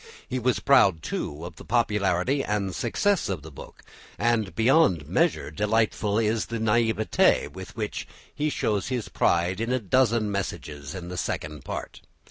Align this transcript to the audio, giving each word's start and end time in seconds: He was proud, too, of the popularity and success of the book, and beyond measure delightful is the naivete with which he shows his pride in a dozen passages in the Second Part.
He 0.27 0.39
was 0.39 0.59
proud, 0.59 1.03
too, 1.03 1.45
of 1.45 1.57
the 1.57 1.63
popularity 1.63 2.43
and 2.43 2.73
success 2.73 3.29
of 3.29 3.43
the 3.43 3.51
book, 3.51 3.83
and 4.17 4.55
beyond 4.55 5.07
measure 5.07 5.51
delightful 5.51 6.17
is 6.17 6.47
the 6.47 6.57
naivete 6.57 7.49
with 7.49 7.75
which 7.77 8.07
he 8.33 8.49
shows 8.49 8.87
his 8.87 9.09
pride 9.09 9.61
in 9.61 9.71
a 9.71 9.77
dozen 9.79 10.33
passages 10.33 10.95
in 10.95 11.09
the 11.09 11.17
Second 11.17 11.65
Part. 11.65 12.01